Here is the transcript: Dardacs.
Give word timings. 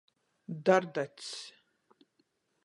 Dardacs. 0.65 1.29